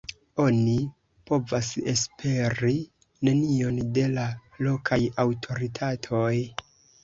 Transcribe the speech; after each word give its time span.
Oni 0.43 0.71
povas 1.31 1.69
esperi 1.93 2.75
nenion 3.31 3.79
de 4.01 4.09
la 4.17 4.27
lokaj 4.67 5.03
aŭtoritatoj. 5.29 6.37